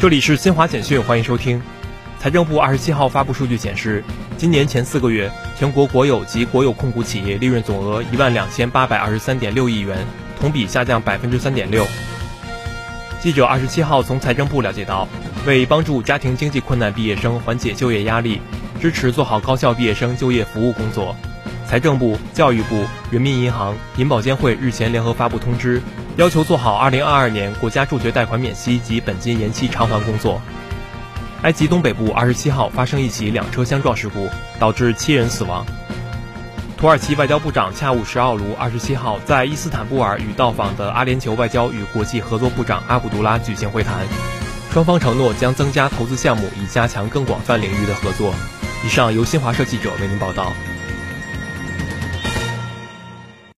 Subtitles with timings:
[0.00, 1.60] 这里是新华简讯，欢迎收听。
[2.18, 4.04] 财政部二十七号发布数据显示，
[4.36, 9.96] 今年前四个月，全国国有及国有控股企业利润总额一万两千八百二十三点六亿元，
[10.38, 11.86] 同比下降百分之三点六。
[13.20, 15.08] 记者二十七号从财政部了解到，
[15.46, 18.40] 为帮助家庭经济困难毕业生缓解就业压力，
[18.80, 21.16] 支持做好高校毕业生就业服务工作，
[21.66, 25.80] 财政部、教育部、人民银行、银保监会日前联合发布通知。
[26.16, 30.40] 要求做好2022年国家助学贷款免息及本金延期偿还工作。
[31.42, 35.66] 埃及东北部27号发生一起两车相撞事故，导致七人死亡。
[36.76, 44.06] 土耳其外交部长恰武什奥卢27号在伊斯坦布尔与到访的阿联酋外交与国际合作部长阿卜杜拉举行会谈，
[44.72, 48.32] 双方承诺将增加投资项目，以加强更广泛领域的合作。
[48.84, 50.52] 以上由新华社记者为您报道。